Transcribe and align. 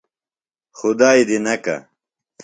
خدائیۡ 0.77 1.25
دی 1.27 1.37
نکہ۔ 1.45 1.75